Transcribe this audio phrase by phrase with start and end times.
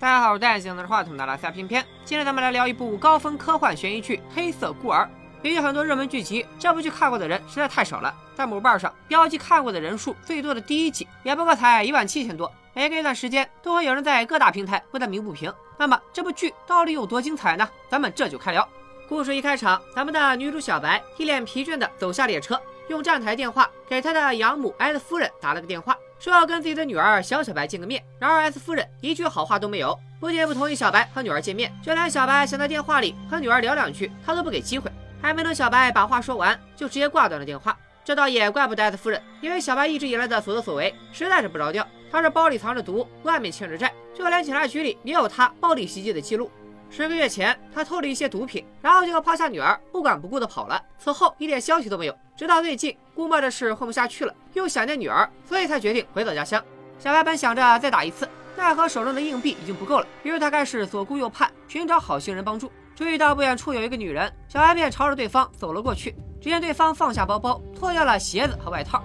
[0.00, 1.84] 大家好，我是戴眼镜拿着话筒的拉斯加片片。
[2.04, 5.02] 今天咱们来聊一部高分科幻悬疑剧《黑色孤儿》。
[5.42, 8.14] 比起很多热门剧集，这部剧看过的人实在太少了。
[8.32, 12.48] 在某瓣上标记看过的人数最多的第一集，也不过才一万七千多。
[12.74, 15.52] 每隔一段时间，都会有人在各大平台为它鸣不平。
[15.76, 17.68] 那么这部剧到底有多精彩呢？
[17.88, 18.68] 咱们这就开聊。
[19.08, 25.98] 故事一开场，咱们的女主小白一脸疲倦地走下列车，用站台电话给她的养母 S 夫人打了个电话。
[26.18, 34.90] 说要跟自己的女儿小小白见个面，然而 S 夫人一句好话都没有，不仅不同意小白和女儿见面，就连小白想在电话里和女儿聊两句，她都不给机会。
[35.22, 37.76] 还没等小白把话说完，就直接挂断了电话。
[38.04, 41.86] 这倒也怪不得 S 夫人，因为小白一直以来的所作所为实在是不着调。
[42.10, 46.50] 他这包里藏着毒，外面欠着债，就连警察局里也有他暴力袭击的记录。
[46.90, 50.82] 十个月前，他偷了一些毒品，然后就抛下女儿，不管不顾的跑了。
[50.98, 56.62] 此后一点消息都没有，直到最近，估摸着是混不下去了，又想念女儿，所以才决定回到家乡。
[56.98, 62.72] 小白本想着再打一次，奈何手中的硬币已经不够了，于是他开始左顾右盼，寻找好心人帮助。
[62.96, 66.16] 注意到不远处有一个女人，小白便朝着对方走了过去。
[66.40, 69.02] 只见对方放下包包，脱掉了鞋子和外套。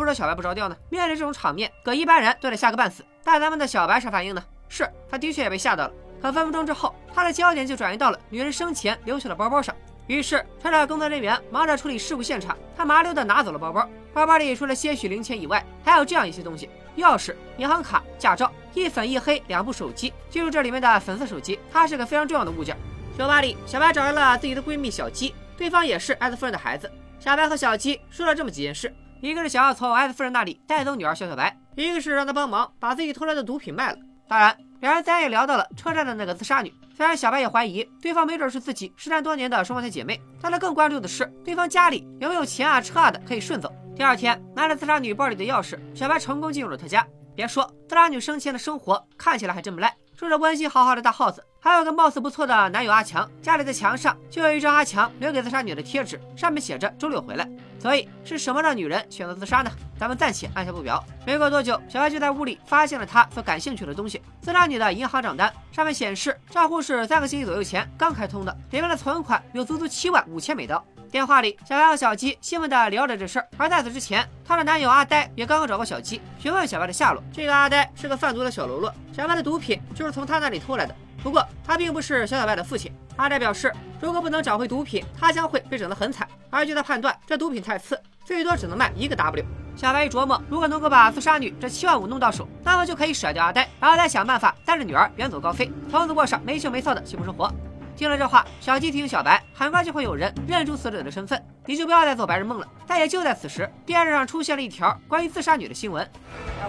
[0.00, 0.74] 不说小白不着调呢？
[0.88, 3.04] 面对这种场面，搁一般人都得吓个半死。
[3.22, 4.42] 但咱们的小白啥反应呢？
[4.66, 5.92] 是他的确也被吓到了。
[6.22, 9.74] 可分分钟之后，他的焦点就转移到了女人生前留下的包包上。
[10.06, 13.86] 于是，趁着工作人员忙着处理事故现场，他麻溜的拿走了包包。
[14.14, 20.12] 包包里除了些许零钱以外，还有这样一些东西：钥匙、银行卡、驾照，一粉一黑两部手机。
[20.30, 22.76] 记住这里面的粉色手机，它是个非常重要的物件。
[23.18, 26.90] 酒吧里，小白找来了自己的闺蜜小鸡，对方也是艾斯夫人的孩子。
[27.18, 28.92] 小白和小鸡说了这么几件事。
[29.20, 33.98] 一个是想要从艾斯夫人那里带走女儿小小白，一个是让她帮忙把自己偷来的毒品卖了。
[34.26, 36.72] 当然，两人再也聊到了车站的那个自杀女。
[36.96, 43.72] 虽然小白也怀疑对方没准是自己失散多年的双胞胎姐妹，但他更关注的是对方家里有没有钱啊、车啊的可以顺走。
[43.96, 47.06] 第二天，拿着自杀女包里的钥匙，小白成功进入了她家。
[47.34, 53.30] 别说，自杀女生前的生活看起来还真不赖，住着温馨好好的大 house，还有个貌似不错的男友阿强。
[53.42, 57.46] 家里的墙上就有一张阿强留给自杀女的贴纸，上面写着周六回来。
[57.78, 59.70] 所以是什么让女人选择自杀呢？
[59.98, 61.04] 咱们暂且按下不表。
[61.26, 65.52] 没过多久，小白就在屋里发现了他所感兴趣的东西——自杀女的银行账单。
[65.70, 70.82] 上面显示账户是三个星期左右前刚开通的，里面的存款有足足七万五千美刀。
[71.10, 73.48] 电话里，小白和小鸡兴奋地聊着这事儿。
[73.56, 77.22] 而在此之前，她的男友阿呆也刚刚找过小鸡，询问小白的下落。
[77.32, 80.94] 这个阿呆是个贩毒的小喽啰，小白的毒品就是从他那里偷来的。
[81.22, 82.92] 不过他并不是小小白的父亲。
[83.16, 86.26] 阿呆表示，如果不能找回毒品，他将会被整得很惨。
[86.48, 89.44] 而据他判断，这毒品太次，最多只能卖一个 W。
[89.76, 97.52] 小白一琢磨，如果能够把自杀女这七万五弄到手，那么就可以甩掉阿呆，然后再想办法带着女儿远走高飞，从此过上没羞没臊的幸福生活。
[98.00, 102.66] 听了这话，小鸡提醒小白，很快就会有人认出死者的身份，你就不要再做白日梦了。
[102.86, 106.10] 但也就在此时，电视上出现了一条关于自杀女的新闻。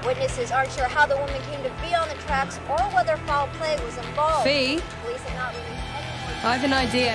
[0.03, 3.47] Witnesses aren't sure how the woman came to be on the tracks or whether foul
[3.57, 4.43] play was involved.
[4.43, 4.81] Police
[5.23, 6.51] have not released any more.
[6.51, 7.13] I have an idea.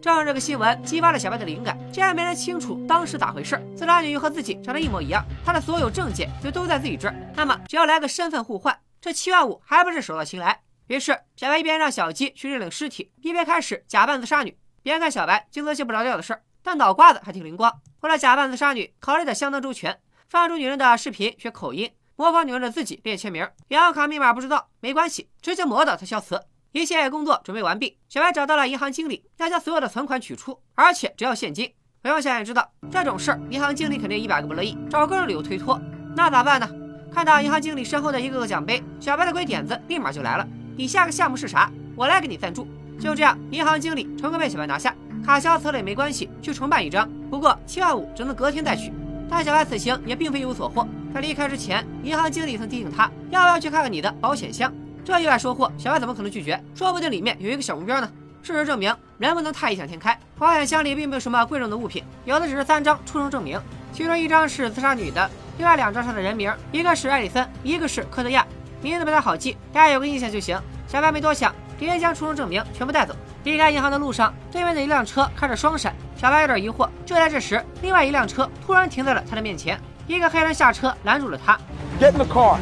[0.00, 10.60] 正这个新闻激发了小白的灵感，竟然没人清楚当时咋回事，自杀女又和自己长得一模一样，她的所有证件就都在自己这儿，那么只要来个身份互换，这七万五还不是手到擒来？
[10.88, 14.56] 于是小白一边让小鸡去认领尸体，一边开始假扮自杀女。
[14.82, 17.72] 别看小白净做些不着调的事儿，但脑瓜子还挺灵光。
[18.00, 26.40] 为了假扮自杀女，考虑的相当周全，放出女人的视频学口音，模仿女人的自己练签名，银行卡密码不知道没关系，直接磨到她消磁。
[26.72, 31.70] 一切工作准备完毕，小白找到了银行经理，要将所有的存款取出，而且只要现金。
[32.00, 35.78] 不用想也知道，这种事儿银行经理肯定一百个不乐意，找各种理由推脱。
[36.16, 36.70] 那咋办呢？
[37.12, 40.46] 看到银行经理身后的一个个奖杯，小白的鬼点子立马就来了。
[40.78, 41.68] 你下个项目是啥？
[41.96, 42.64] 我来给你赞助。
[43.00, 44.94] 就这样，银行经理成功被小白拿下，
[45.26, 47.10] 卡消磁了也没关系，去重办一张。
[47.28, 48.92] 不过七万五只能隔天再取。
[49.28, 54.72] 但小白此行也并非一无所获，在离开之前，银行经理曾提醒他，要不要去看看你的保险箱。
[55.04, 56.62] 这意外收获，小白怎么可能拒绝？
[56.76, 58.08] 说不定里面有一个小目标呢。
[58.40, 60.16] 事实证明，人不能太异想天开。
[60.38, 63.60] 保险箱里并没有什么贵重的物品，有的只是三张出生证明，
[63.92, 68.46] 其中一张是自杀女的，另外两张上的人名，一个是艾里森，一个是科特亚，
[68.80, 70.56] 名字不太好记，大家有个印象就行。
[70.88, 73.14] 小白没多想，直接将出生证明全部带走。
[73.44, 76.88] 离开银行的路上，对面的一辆车开着双闪，小白有点疑惑。
[77.04, 81.58] 就在这时，另外一辆车突然停在了他的面前，一个黑人下车拦住了他。
[82.00, 82.58] Get in the car.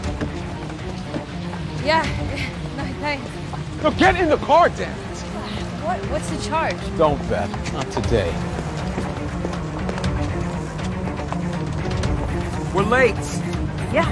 [1.84, 2.02] Yeah.
[2.76, 3.20] No, thanks.
[3.82, 5.22] No, get in the car, damn it.
[5.84, 5.98] What?
[6.10, 6.76] What's the charge?
[6.98, 7.48] Don't, Beth.
[7.72, 8.32] Not today.
[12.74, 13.14] We're late.
[13.92, 14.08] Yeah,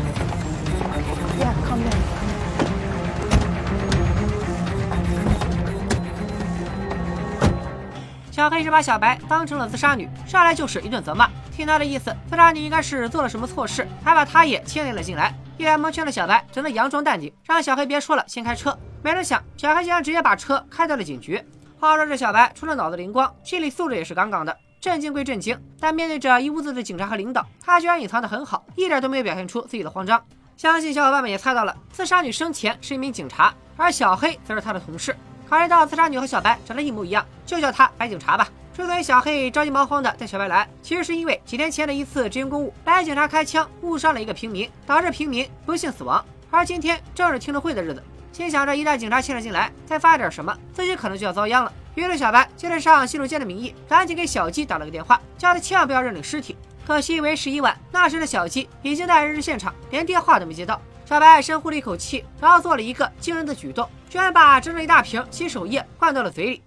[8.44, 11.30] 小黑是把小白当成了自杀女，上来就是一顿责骂。
[11.50, 15.34] 听他的意思，自杀女应该是做了什么错事，还把他也牵连了进来。
[15.56, 18.78] 一脸蒙圈的小白只能佯装淡定，让小黑别说了，先开车。
[19.02, 21.42] 没成想，小黑竟然直接把车开到了警局。
[21.80, 24.54] 话说这小白除了脑子灵光，心理素质也是杠杠的。
[24.78, 30.22] 震惊归震惊，但面对着一屋子的警察和领导，他居然隐藏得很好，一点都没有表现出自己的慌张。
[30.58, 35.16] 相信小伙伴们也猜到了，自杀女生前是一名警察，而小黑则是她的同事。
[35.48, 38.48] 考虑到自杀女和小白长得一模一样，就叫她白警察吧。
[38.76, 46.24] 之所以小黑着急忙慌的带小白来，其实是因为几天前的一次执行公务，白警察开枪误伤了一个平民，导致平民不幸死亡。
[46.50, 48.02] 而今天正是听证会的日子，
[48.32, 51.72] 心想着一旦警察牵了进来，再发点什么，自己可能就要遭殃了。
[51.94, 56.56] 于是小白借着上洗手间的名义，赶紧给小鸡打了个电话，叫他千万不要认领尸体。
[56.84, 60.80] 可惜为时已晚，那时的小鸡已经在人质现场，连电话都没接到。
[61.04, 66.62] 小白深呼了一口气，然后做了一个惊人的举动，居然把整整一大瓶洗手液灌到了嘴里。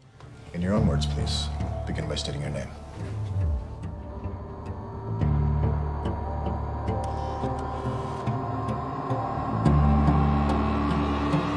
[0.54, 1.48] In your own words, please,
[1.88, 2.68] begin by stating your name.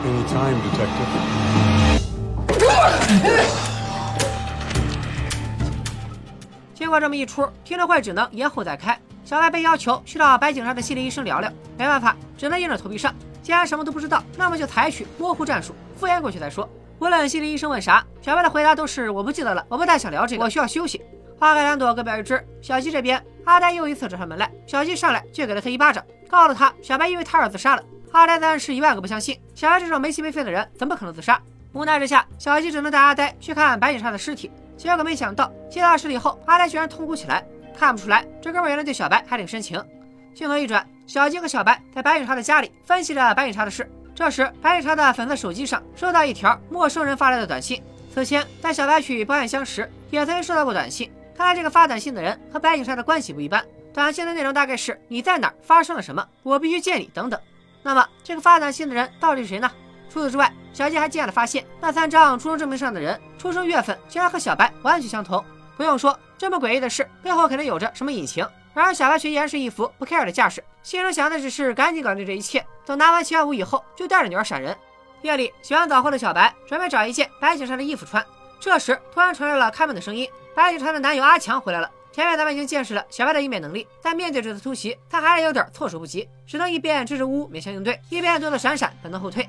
[0.05, 1.11] Any time, Detective.
[6.73, 8.97] 经过这么一出，听证会只能延后再开。
[9.25, 13.13] 小白被要求去找白警察的心理医生聊聊，没办法，只能硬着头皮上。
[13.51, 16.69] 既然什么都不知道，那么就采取模糊战术，敷衍过去再说。
[17.01, 21.03] 无论心理医生问啥，小白的回答都是我不记得了，我不太想聊这个，我需要休息。
[21.37, 22.41] 花开两朵，各表一枝。
[22.63, 27.83] 小鸡这边，阿呆又一次找上门来，小鸡上来就给了他一巴掌，告诉他小白因为他而自杀了。
[28.13, 31.43] 阿呆当然是一万个不相信，小白这种没心没肺的人怎么可能自杀？
[31.73, 34.49] 无奈之下，小鸡只能带阿呆去看白警察的尸体。
[34.77, 37.45] 结果没想到，接到尸体后，阿呆居然痛哭起来。
[37.77, 39.85] 看不出来，这哥们原来对小白还挺深情。
[40.37, 43.91] 镜头一转，小鸡和小白在白警察的家里分析着白警察的事。
[44.15, 47.83] 这时，白警察的粉色手机上收到一条陌生人发来的短信。
[48.15, 51.11] 此前，在小白去报案箱时，也曾收到过短信。
[51.37, 53.61] 看来这个发短信的人和白警察的关系不一般。
[53.93, 55.55] 短信的内容大概是：你在哪儿？
[55.63, 56.25] 发生了什么？
[56.45, 57.41] 我必须见你，等等。
[57.83, 59.69] 那么，这个发短信的人到底是谁呢？
[60.09, 65.45] 除此之外，小鸡还惊讶地发现，那三张出生证明上的人出生月份竟然和小白完全相同。
[65.77, 68.47] 不用说，这么诡异的事背后肯定有着什么隐情。
[68.73, 72.65] 然而小白却依然是一副不 care 的架势，心中想的只是赶紧搞定这一切。
[72.87, 74.77] 等拿完七万五以后，就带着女儿闪人。
[75.23, 78.25] 夜里洗完澡后的小白准备找一件白警察的衣服穿，
[78.59, 80.29] 这时突然传来了开门的声音。
[80.55, 81.91] 白警察的男友阿强回来了。
[82.13, 89.49] 前面咱们已经见识了小白的应变能力，但面对这次突袭，他还是有点措手不及，只能一边支支吾吾勉强应对，一边躲躲闪闪，本能后退。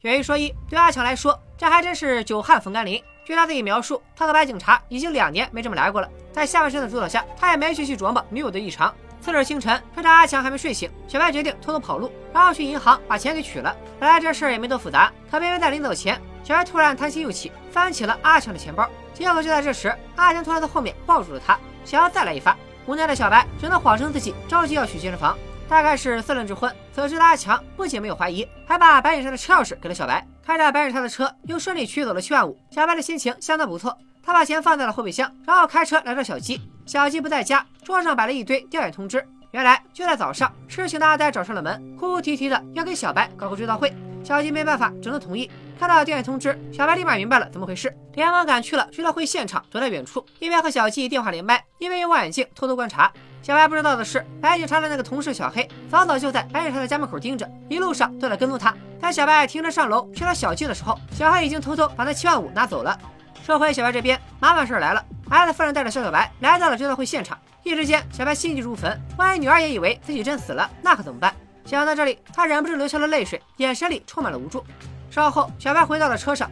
[0.00, 3.00] 有一说一，对阿强来说，这还真是久旱逢甘霖。
[3.24, 6.08] 据他自己描述，他和白警察已经两年没这么来过了。
[6.32, 8.92] 在下半身的主导下，他也没去细琢磨女友的异常。
[9.20, 13.76] 次日清晨，趁着阿强还没睡醒，小白决定偷偷跑路，然后去银行把钱给取了。
[14.00, 18.88] 本来这事儿也没多复杂，可偏偏在临走前，小白突然贪心又起，翻起了阿强的钱包。
[19.14, 22.56] 结果就在这时，阿强突然在后面抱住了他，想要再来一发。
[22.86, 25.36] 无奈的小白只能谎称自己着急要去健身房。
[25.68, 30.26] 大概是四轮之婚，此时的阿强不仅没有怀疑，还把白警察的车钥匙给了小白。
[30.42, 33.96] 开着白警察的车，又顺利取走了七万五，小白的心情相当不错。
[34.22, 36.58] 他把钱放在了后备箱，然后开车来找小鸡。
[36.86, 39.22] 小鸡不在家，桌上摆了一堆调研通知。
[39.50, 43.94] 原来就在早上，痴情的阿呆找上了门，哭哭啼啼的要给小白搞个追悼会。
[44.24, 45.50] 小鸡没办法，只能同意。
[45.78, 53.12] 看到调研通知，小白立马明白了怎么回事，连忙赶去了追悼会现场，躲在远处，一边和小鸡电话连麦，一边用望远镜偷偷观察。
[53.48, 58.74] 小白不知道的是，白警察的那个同事小黑早早就在白警察的家门口盯着，一路上都在跟踪他。
[59.00, 62.94] 在小白停车上楼去找小鸡的时候，小黑已经偷偷把那七万五拿走了。
[63.42, 67.38] 说回小白这边，麻烦事儿来了，儿子夫人带着肖小白来到了追悼会现场。
[67.62, 71.34] 一时间，小白心急如焚，万一女儿也以为自己真死了，那可怎么办？
[71.64, 74.62] 想到这里，他忍不住流下了泪水，眼神里充满了无助。
[75.10, 76.50] 稍后，小白回到了车上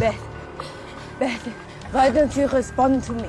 [0.00, 0.14] ，Beth.
[1.20, 3.28] Beth, why don't you respond to me?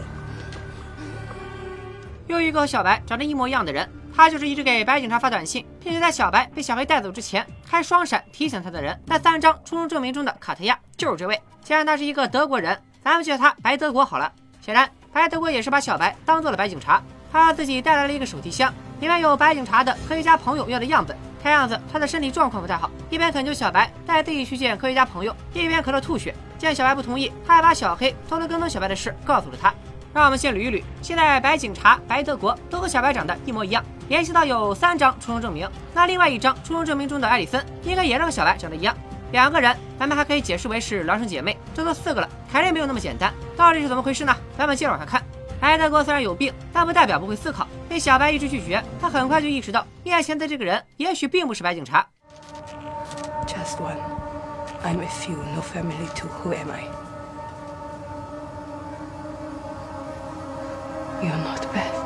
[2.27, 8.99] 又一个和小白长得一模一样的人，他就是一直给白警察发短信，并且在小白被小黑带走之前开双闪提醒他的人。
[9.05, 11.39] 那三张出生证明中的卡特亚就是这位。
[11.63, 14.31] 既然他是一个德国人，咱们就叫他白德国好了。
[14.61, 21.15] 显然，白德国也是把小白当做了白警察，他自己带来了一个手提箱，里面有白警察的科学家朋友要的样本。
[21.47, 26.35] 看样子他的身体状况不太好，一边恳求小白带自己去见科学家朋友，一边咳嗽吐血。
[26.57, 29.73] 见小白不同意，他还把小黑偷偷跟踪小白的事告诉了他。
[30.13, 38.93] 让我们先捋一捋，现在白警察、白德国都和小白长得一模一样，联系到有三张出生证明，那另外一张出生证明中的艾丽森应该也和小白长得一样。
[39.31, 43.33] 两个人，咱们还可以解释为是孪生姐妹，这都四个了，肯定没有那么简单。
[43.55, 44.35] 到底是怎么回事呢？
[44.57, 45.23] 咱们接着往下看。
[45.59, 47.67] 白德哥虽然有病，但不代表不会思考。
[47.89, 52.07] 被小白一直拒绝，他很快就意识到面前的这个人也许并不是白警察。
[53.47, 53.97] Just one.
[54.83, 56.29] I'm with you, no family too.
[56.43, 56.83] Who am I?
[61.21, 61.96] You're not bad.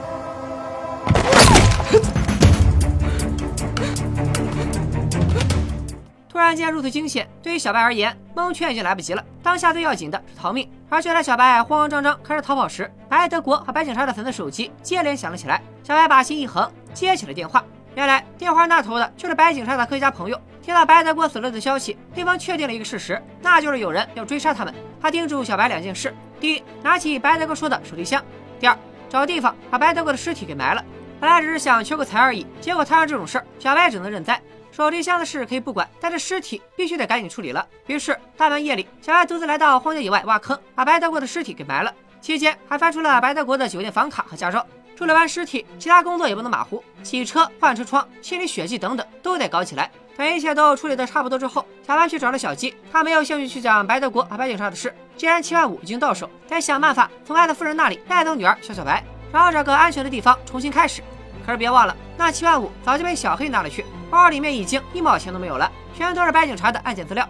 [6.41, 9.23] 突然间如此惊险，对于小白而言，蒙圈已经来不及了。
[9.43, 10.67] 当下最要紧的是逃命。
[10.89, 15.61] 而就在小白慌慌张张开始逃跑时，白德国和白警察的粉色手机接连响了起来。
[15.83, 17.63] 小白把心一横，接起了电话。
[17.93, 20.41] 原来电话那头的就是白警察的科学家朋友。
[20.63, 24.73] 听到白德国死了的消息，对方确定了一个事实，那就是有人要追杀他们。
[24.99, 28.19] 他叮嘱小白两件事：第一，拿起白德国说的手提箱；
[28.59, 28.75] 第二，
[29.07, 30.83] 找地方把白德国的尸体给埋了。
[31.19, 34.41] 本来只是想求个财而已，结果摊上这种事儿，小白只能认栽。
[34.81, 37.63] 手提箱的事可以不管，但这尸体必须得赶紧处理了。
[37.85, 41.93] 于是大半夜里，小白独自来到荒郊野外挖坑，把白德国的尸体给埋了。
[42.19, 44.65] 期间还翻出了白德国的酒店房卡和驾照。
[44.95, 49.91] 处理完尸体，其他工作也不能马虎，洗车、换车窗、清理血迹等等都得搞起来。
[50.17, 52.73] 等一切都处理的差不多之后，小白去找了小鸡。
[52.91, 54.91] 他没有兴趣去讲白德国和白警察的事。
[55.15, 61.03] 既然七万五已经到手，得想办法从艾德夫人那里带走女儿小小白，然后找个安全的地方重新开始。
[61.45, 67.27] 可是别忘了，那七万五早就被小黑拿了去，包里面已经一毛钱都没有了，全都是白警察的案件资料。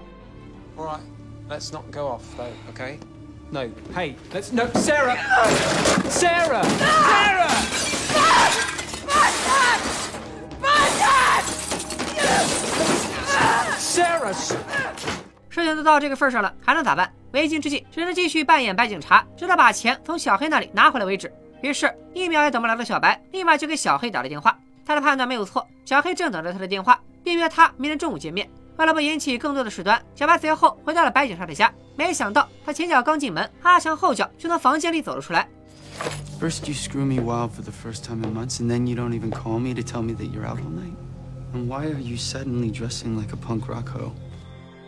[0.75, 0.99] All right,
[1.47, 2.97] let's not go off though, okay?
[3.51, 3.61] No,
[3.93, 5.15] hey, let's no, Sarah,
[6.09, 7.51] Sarah, Sarah.
[13.77, 14.33] Sarah,
[15.49, 17.13] 事情都到这个份儿上了，还能咋办？
[17.33, 21.31] 为今之计，只能继续扮演白警察，直到把钱从小黑那里拿回来为止。
[21.61, 24.57] 于是，一秒也等不了的小白，立马就给小黑打了电话。
[24.91, 28.49] 他的判断没有错，小黑正等着他的电话，并约他明天中午见面。
[28.75, 31.73] 为了不引起更多的事端，小白随后回到了白警察的家。
[31.95, 35.47] 没想到，他前脚刚进门，阿强后脚就从房间里走了出来。
[36.41, 39.29] First, you screw me wild for the first time in months, and then you don't even
[39.29, 40.93] call me to tell me that you're out all night.
[41.53, 44.11] And why are you suddenly dressing like a punk rock hoe?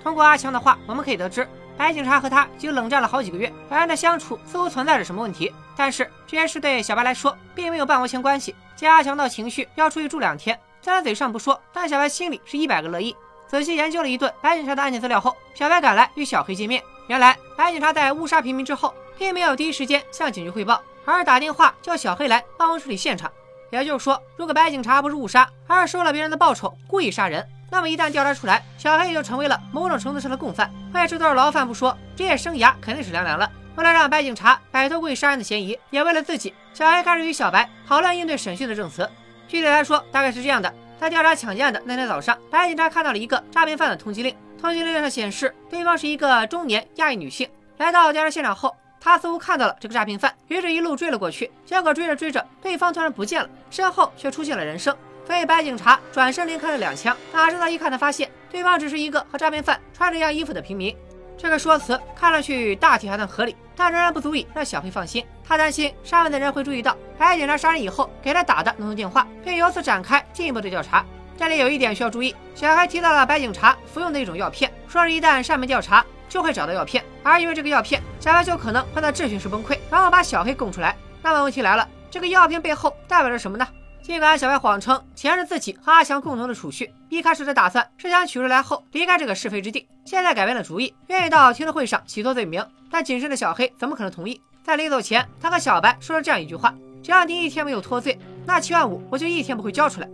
[0.03, 5.53] 通过阿强的话，我们可以得知，白警察和他已经冷战了好几个月，两人的相处似乎存在着什么问题。
[5.77, 8.53] 但是这件事对小白来说并没有半毛钱关系。
[8.84, 13.16] 见阿强闹情绪要出去住两天，虽然嘴上不说，但小白心里是一百个乐意。
[13.48, 16.84] 仔细研究了一顿白警察的案件资料后，小白赶来与小黑见面。
[17.08, 23.32] 原来白警察在误杀平民之后，并没有第一时间向警局汇报，而是打电话叫小黑来帮忙处理现场。
[23.72, 30.70] 也就是说，如果白警察不是误杀，而是收了别人的报酬故意杀人，那么一旦调查出来，小黑也就成为了某种程度上的共犯。
[30.94, 33.50] 为这段牢饭不说，职业生涯肯定是凉凉了。
[33.75, 39.10] 为了让白警察摆脱故意杀人的嫌疑，也为了自己，小黑开始与小白讨论应对审讯的证词。
[39.48, 47.50] 具体来说，大概是这样的：在调查抢劫案的那天早上，白警察看到了一个诈骗犯的通缉令，通缉令上显示对方是一个中年亚裔女性。
[47.77, 51.51] 来到调查现场后，他似乎看到了这个诈骗犯，于是一路追了过去。
[51.65, 54.96] 结果追着追着，对方突然不见了，身后却出现了人声。
[55.25, 60.96] 所以白警察转身连开了两枪，哪知道一看，他发现对方只是一个和诈骗犯穿着一样衣服的平民。
[61.38, 65.25] 这个说辞看上去大体还算合理，但仍然不足以让小黑放心。
[65.44, 71.06] 他担心上面的人会注意到白警察杀人以后给他打的那通电话，并由此展开进一步的调查。
[71.38, 80.96] 这里有一点需要注意，小黑提到了白警察服用的一种药片，说是一旦上面调查就会找到药片，而因为这个药片，小白就可能会在质询时崩溃，然后把小黑供出来。
[81.22, 83.68] 那么问题来了，这个药片背后代表着什么呢？
[84.03, 92.62] 尽管小白谎称钱是自己和阿强共同的储蓄，一开始的打算是想取出来后离开这个是非之地，现在改变了主意，愿意到听证会上洗脱罪名。
[92.91, 94.41] 但谨慎的小黑怎么可能同意？
[94.62, 100.10] 在临走前，他和小白说了这样一句话：“只要你一天没有脱罪，那七万五我就一天不会交出来。”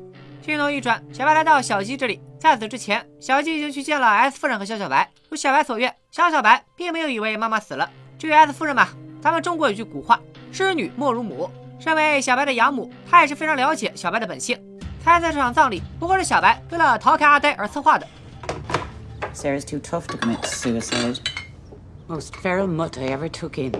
[0.46, 2.22] 镜头一转，小白来到小鸡这里。
[2.40, 5.10] 在此之前，小鸡已经去见了 S 夫人和小小白。
[5.30, 7.90] 如小白所愿，小小白并没有以为妈妈死了。
[8.20, 10.20] 至于 S 夫人嘛，咱们中国有句古话
[10.54, 11.50] ：“知女莫如母。”
[11.80, 14.62] 身为小白的养母，她也是非常了解小白的本性。
[15.02, 18.06] 猜测这场葬礼不过是小白为了逃开阿呆而策划的。
[19.34, 21.18] Sarah's too tough to commit suicide.
[22.08, 23.72] Most feral mutt I ever took in.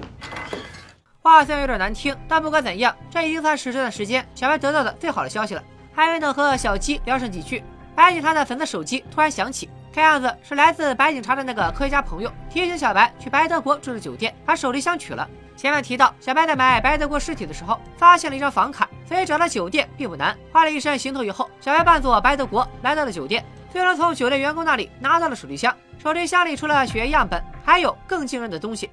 [1.22, 5.64] 话虽然有点难听，但不管怎样，这已经算是这段时间小白得到的最好的消息了。
[5.94, 7.62] 还没等和小鸡聊上几句，
[7.94, 15.28] 白警察的粉色手机突然响起，看样子是来自白警察的那个科学家朋友提醒小白去白德国住的酒店，把手提箱取了。
[15.60, 20.34] 前面提到，小白在买白德国尸体的时候，发现了一张房卡，所以找到酒店并不难。
[20.54, 25.76] 换了一身行头以后，小白扮作白德国来到了酒店，最终从酒店员工那里拿到了手提箱。
[26.02, 28.90] 手提箱里除了血液样本，还有更惊人的东西。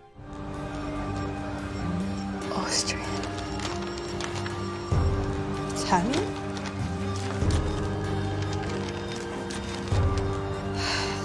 [2.53, 2.99] Austrian.
[5.77, 6.25] Italian?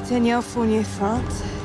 [0.08, 1.61] Danielle Fournier, France.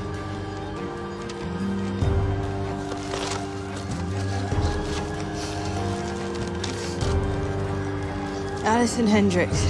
[8.66, 9.64] Alison Hendricks.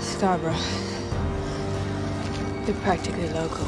[0.00, 0.56] Scarborough.
[2.64, 3.66] They're practically local.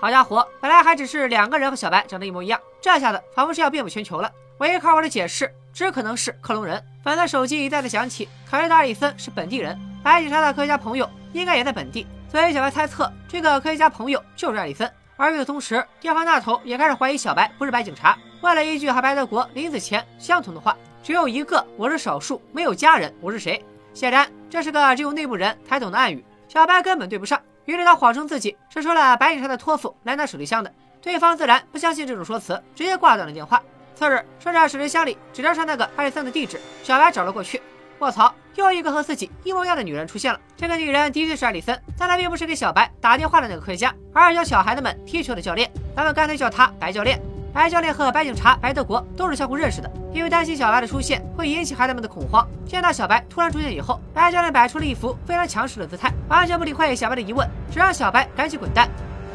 [0.00, 4.28] 好家伙，本来还只是两个人和小白长得一模一样，这下子仿佛是要遍布全球了。
[4.58, 6.84] 唯一靠谱的解释只可能是克隆人。
[7.04, 14.92] 粉的手机一再的响起，考虑到阿里森是本地人，白警察的科学家朋友应该也在本地，所以小白猜测这个科学家朋友就是艾里森。
[15.16, 18.18] 而与此同时，电话那头也开始怀疑小白不是白警察。
[18.40, 20.76] 为了一句和白德国临死前相同的话
[21.08, 26.22] ：“只有一个，我是少数，没有家人，我是谁？”显然，这是个只有内部人才懂的暗语。
[26.48, 30.70] 小白根本对不上，于是他谎称自己是收了白警察的托付来拿手提箱的。
[31.00, 33.62] 对方自然不相信这种说辞，直接挂断了电话。
[33.94, 37.62] 次日，顺着手提箱里纸条上那个艾丽森的地址，小白找了过去。
[38.00, 40.38] 卧槽，又一个和自己一模一样的女人出现了。
[40.58, 45.72] 这个女人的确是艾丽森，但她并不是给小白打电话的那个科学家，而是教小孩子们踢球的教练。
[45.96, 47.18] 咱们干脆叫他白教练。
[47.52, 52.46] 白教练和白警察白德国都是相互认识的，因为担心小白的出现会引起孩子们的恐慌。
[52.66, 58.88] 见到小白突然出现以后，白教练摆出了一副非常强势的姿态，完全不理会小白的疑问，只让小白赶紧滚蛋。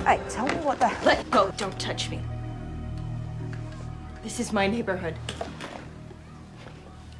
[0.05, 1.51] Hey, tell me what the Let go.
[1.58, 2.20] Don't touch me.
[4.24, 5.15] This is my neighborhood.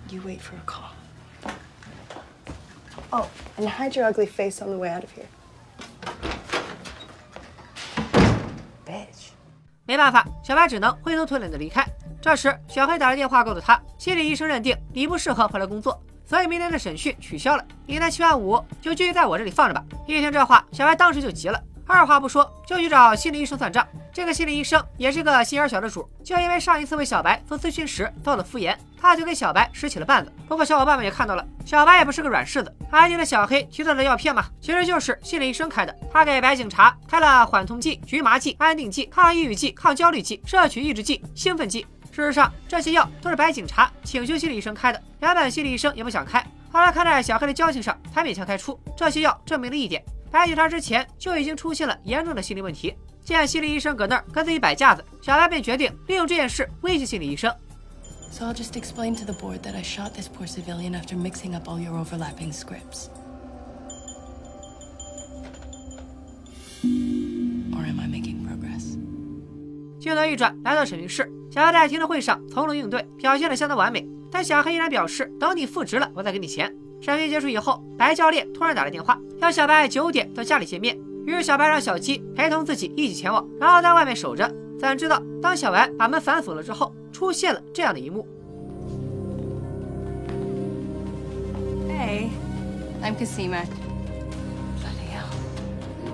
[0.10, 0.92] You wait for a call.
[3.12, 5.28] Oh, and hide your ugly face on the way out of here.
[9.86, 11.86] 没办法，小白只能灰头土脸的离开。
[12.22, 17.66] 这时，小黑打来电话告诉他，心理医生认定你不适合回来工作，所以明天的审讯取消了。
[17.86, 19.84] 你那七万五就继续在我这里放着吧。
[20.08, 23.86] 一听这话，小白当时就急了，二话不说就去找心理医生算账。
[24.12, 30.32] 这个心理医生也是个心眼小的主，就因为上一次为小白做咨询时遭了敷衍，他就给小白使起了绊子。
[30.48, 34.46] 不过小伙伴们也看到了，小白也不是个软柿子，还记得小黑提到的药片吗？
[34.62, 35.96] 其实就是心理医生开的。
[36.12, 41.86] 他给白警察开了缓痛剂、局麻剂、安定剂、抗抑郁剂、抗焦虑剂、摄取抑制剂、兴奋剂。
[42.12, 48.80] 事实上，这些药都是白警察请求心理医生开的，原本心理医生也不想开，后来看在小黑的交情上，才勉强开出。
[48.96, 52.96] 这些药证明了一点，白警察之前就已经出现了严重的心理问题。
[53.24, 57.54] 见心理医生搁那儿跟自己摆架子，小白便决定利用这件事威胁心理医生。
[58.32, 61.70] So I'll just explain to the board that I shot this poor civilian after mixing up
[61.70, 63.10] all your overlapping scripts.
[67.72, 68.98] Or am I making progress?
[70.00, 74.04] 镜头一转，来到审讯室，小白在听证会上从容应对，表现得相当完美。
[74.32, 76.76] 但小黑依然表示，等你复职了，我再给你钱。
[77.04, 80.98] 审讯结束以后，白教练突然打来电话，要小白九点到家里见面。
[81.26, 84.50] 于是小白让小鸡陪同自己一起前往，然后在外面守着。
[84.80, 88.26] 怎知道，当小白把门反锁了之后，出现了这样的一幕。
[91.90, 92.30] Hey,
[93.04, 93.66] I'm Kasima.
[94.80, 95.28] bloody hell.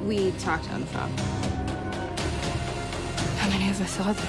[0.07, 1.11] We talked on the phone.
[3.37, 4.25] How many of us are there?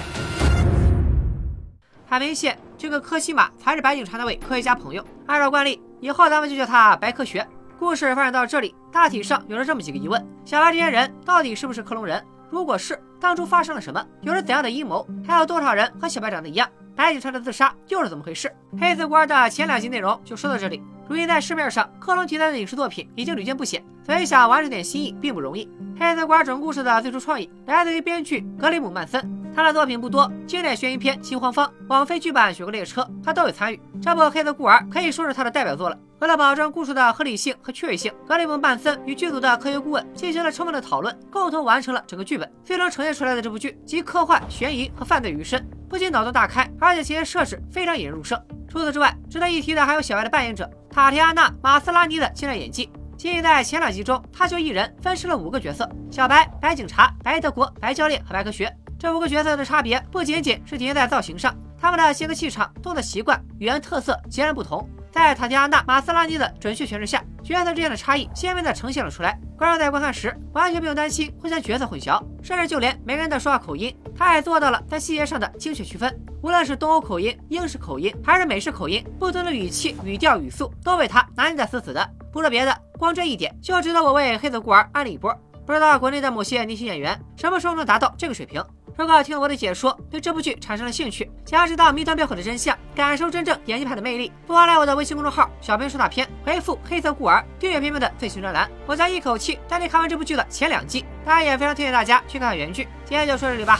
[2.07, 5.03] 很明显，这个科西玛才是白警察那位科学家朋友。
[5.25, 7.47] 按照惯例，以后咱们就叫他白科学。
[7.79, 12.23] 故事发展到这里，大体上有了这么几个疑问：小白这些人到底是不是克隆人？
[12.49, 14.05] 如果是，当初发生了什么？
[14.21, 15.07] 有着怎样的阴谋？
[15.25, 16.67] 还有多少人和小白长得一样？
[16.95, 18.51] 白警察的自杀又是怎么回事？
[18.79, 20.81] 黑子孤儿的前两集内容就说到这里。
[21.07, 25.69] 如今在市面上，克隆题材的影视作品已经屡见不鲜，所以想玩出点新意并不容易。
[25.99, 29.21] 黑子孤儿整故事的最初创意来自于编剧格雷姆·曼森，
[29.53, 33.81] 他的作品不多，经典悬疑片《心慌方》、网飞剧版《雪国列车》，他都有参与。
[34.01, 35.97] 这部《黑色孤儿》可以说是他的代表作了。
[36.19, 42.49] 为了保证故事的合理性和趣味性，格雷蒙·曼森与剧组的科学顾问进行了充分的讨论，共同完成了整个剧本。
[42.63, 48.39] 最终呈现出来的这部剧集科幻、悬疑和犯罪于身，不仅脑洞大开，而且情节设置非常引人入胜。
[48.69, 52.89] 除此之外，值得一提的还有小白的扮演者塔提安娜·马斯拉尼的精湛演技。
[53.17, 58.71] 仅仅在前两集中，他就一人分饰了五个角色：小白、白警察、白德国、白教练和白科学。
[59.01, 64.87] 这五个角色的差别不仅仅是体现在造型上，他们的性格气场、动作习惯、语言特色截然不同。
[65.11, 69.35] 在塔提安娜·马斯拉尼的准确诠释下，角色之间的差异鲜明地呈现了出来。
[69.57, 76.15] 观众在观看时完全不用担心会将角色混淆，甚至就连每个人的说话口音，他也做到了在细节上的精确区分。
[76.43, 82.07] 无论是东欧口音、英式口音，还是美式口音，不同的语气、语调、语速都被他拿捏得死死的。
[82.31, 85.35] 不说别的，光这一点就值得我为黑色孤儿安利一波。
[85.65, 88.61] 不知道国内的某些年轻演员什么时候能达到这个水平？
[88.97, 101.05] 如果听了我的解说，对这部剧产生了兴趣，想要知道谜团背后的真相，感受真正演技派的魅力，不妨来我的微信公众号“小编说大片”，回复“黑色孤儿”订阅片片的最新专栏，我将一口气带你看完这部剧的前两季。
[101.25, 102.87] 当然，也非常推荐大家去看看原剧。
[103.05, 103.79] 今天就说这里吧，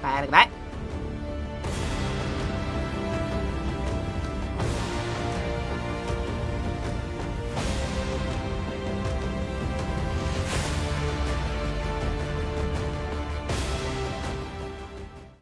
[0.00, 0.59] 拜了个拜。